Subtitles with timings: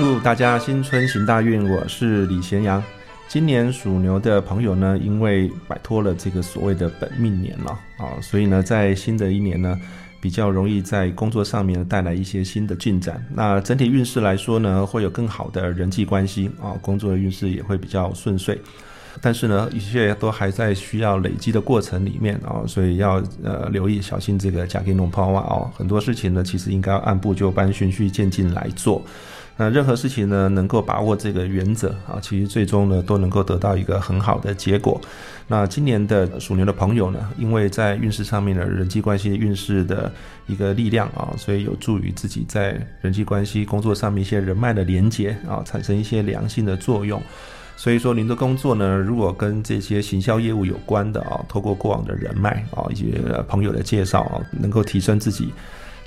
[0.00, 1.70] 祝大家新春行大运！
[1.70, 2.82] 我是李贤阳。
[3.28, 9.78] 今年属牛的朋友呢，因为摆脱了这个所谓的本命年了啊，所以呢，在新的一年呢，
[10.18, 13.22] 比较容易在工作上面带来一些新的进展。
[13.34, 18.58] 那整体运势来说呢，会有更好的人际关系啊，工作的运势也会比较顺遂。
[19.20, 29.04] 但是呢，一切都还在需要累积的过程里面啊，所以要呃留意小心这个假给弄抛啊哦，很多事情呢，其实应该按部就班、循序渐进来做。
[29.60, 34.98] 那任何事情呢，能够把握这个原则啊，其实最终呢，都能够得到一个很好的结果。
[35.46, 40.10] 那今年的属牛的朋友呢，因为在运势上面的人际关系运势的
[40.46, 47.22] 一个力量啊，所以有助于自己在人际关系工作上面一些人脉的连接啊，产生一些良性的作用。
[47.76, 53.06] 所以说，您的工作呢，如果跟这些行销业务有关的啊，透过过往的人脉啊，一些
[53.46, 55.52] 朋友的介绍啊，能够提升自己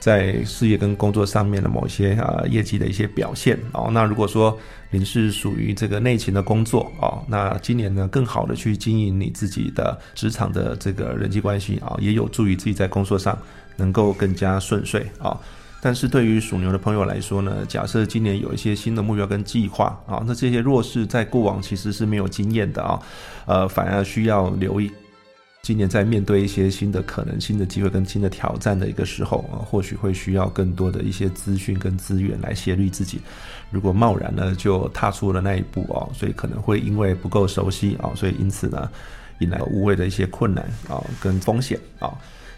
[0.04, 3.90] 在事业跟工作上面的某些啊业绩的一些表现哦。
[3.90, 4.60] 那如果说
[4.90, 13.38] 您是属于这个内勤的工作啊，那今年呢，更好的去经营你自己的职场的这个人际关系啊，也有助于自己在工作上
[13.78, 15.40] 能够更加顺遂啊。
[15.82, 23.00] 但是对于属牛的朋友来说呢，假设今年有一些新的目标跟计划啊，那这些弱势在过往其实是没有经验的啊，
[23.46, 24.92] 呃，反而需要留意。
[25.66, 33.22] 今年在面对一些新的可能、新的机会跟新的挑战的一个时候啊，或许会需要更多的一些资讯跟资源来协力自己。
[33.72, 38.92] 如果贸然呢就踏出了那一步哦，所以可能会因为不够熟悉啊，所以因此呢
[39.40, 42.14] 引来无谓的一些困难啊跟风险啊。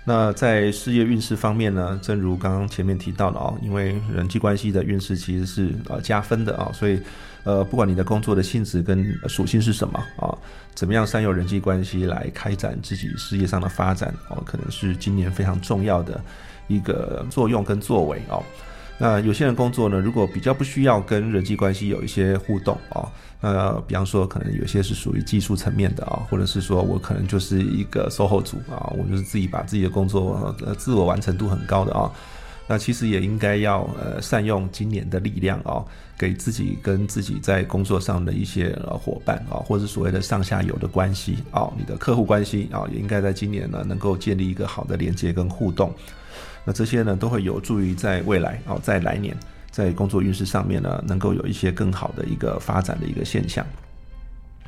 [0.07, 7.01] 那在事业运势方面呢，正如刚刚前面提到的啊，因为人际关系的运势其实是呃加分的啊，所以
[7.43, 10.29] 呃不管你的工作的性质跟属性是什么啊，
[10.75, 16.23] 怎么样善用人际关系来开展自己事业上的发展哦，可能是今年非常重要的
[16.67, 18.43] 一个作用跟作为哦。
[18.97, 23.11] 那有些人工作呢，如果比较不需要跟人际关系有一些互动啊。
[23.41, 32.09] 那，比方说，可能有些是属于技术层面的啊，或者是说我可能就是一个售后组啊，我就是自己把自己的工作呃自我完成度很高的啊，
[32.65, 35.83] 那其实也应该要呃善用今年的力量啊，
[36.17, 45.93] 给自己跟自己在工作上的一些呃伙伴啊，或者所谓的上下游的关系啊，你的客户关系啊，也应该在今年呢能够建立一个好的连接跟互动，
[46.65, 49.33] 那这些呢都会有助于在未来哦，在来年。
[49.71, 53.65] 在工作运势上面呢，能够有一些更好的一个发展的一个现象。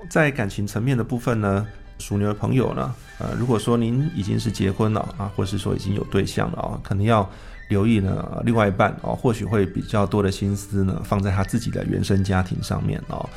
[0.09, 1.65] 在感情层面的部分呢，
[1.97, 7.29] 属牛的朋友呢，呃，如果说您已经是结婚了啊，或是说已经有对象了啊，可能要
[7.69, 13.29] 留意呢，另外一半哦，或许会比较多的心思呢，放在他自己的原生家庭上面哦。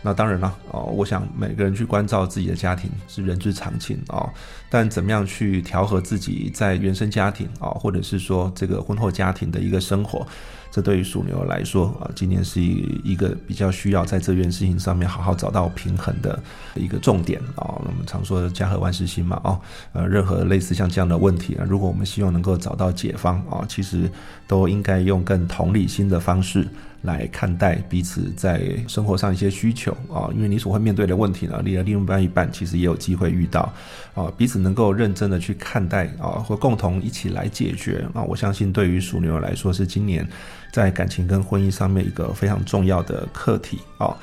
[0.00, 4.30] 那当然了，哦，我想每个人去关照自己的家庭是人之常情啊，
[4.70, 10.24] 但怎么样去调和自己在原生家庭啊，或者是说这个婚后家庭的一个生活，
[10.70, 16.40] 这对于属牛来说啊，今年是一一个比较需要在这件事情上面好好找到平衡的
[16.76, 17.74] 一个重点啊。
[17.84, 19.60] 我们常说家和万事兴嘛，哦，
[19.94, 24.08] 呃，任何类似像这样的问题啊，如果我们希望能够找到解方啊，其实
[24.46, 26.68] 都应该用更同理心的方式。
[27.02, 33.72] 来看待彼此在生活上一些需求啊，因为你所会面对的问题呢，你的另外一半其实也有机会遇到
[34.14, 40.26] 啊，彼此能够认真的去看待啊，或共同一起来解决啊，我相信对于属牛来说是今年
[40.72, 44.16] 在感情跟婚姻上面一个非常重要的课题啊。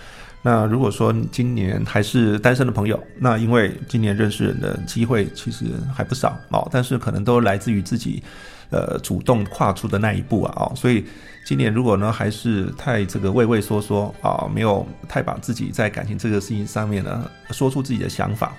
[0.46, 8.22] 那如果说今年还是单身的朋友，那因为今年认识人的机会其实还不少哦，但是可能都来自于自己。
[8.72, 11.06] 呃，主动跨出的那一步啊，哦，所以
[11.46, 18.54] 今年如果呢还是太这个畏畏缩缩啊，没有太把自己在感情这个事情上面呢说出自己的想法，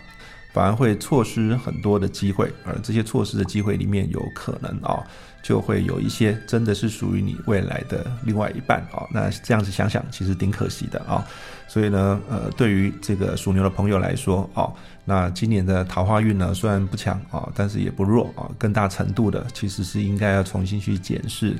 [0.56, 5.04] 反而会错失很多的机会，而这些错失的机会里面有可能啊，
[5.42, 11.22] 就会有一些真的是属于你未来的另外一半啊，那这样子想想其实挺可惜的啊，
[11.68, 14.72] 所以呢，呃，对于这个属牛的朋友来说啊。
[15.08, 18.50] 那今年的桃花运呢，虽然不强啊，但是也不弱啊。
[18.58, 21.54] 更大程度的，其实是应该要重新去检视、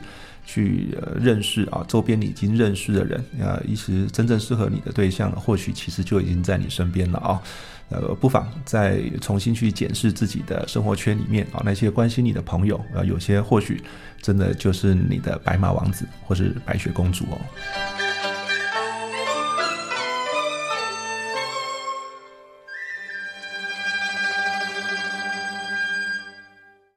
[0.46, 7.42] 去认识啊，周边你已经认识的人啊，一时真正适合你的对象了，或许其实就已经在你身边了啊。
[7.88, 13.80] 呃，不妨再重新去检视自己的生活圈里面啊，那些关心你的朋友啊，有些或许
[14.22, 18.05] 真的就是你的白马王子或是白雪公主哦。